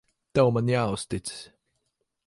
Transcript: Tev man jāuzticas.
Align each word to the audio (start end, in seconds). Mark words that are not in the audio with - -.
Tev 0.37 0.47
man 0.55 0.71
jāuzticas. 0.73 1.37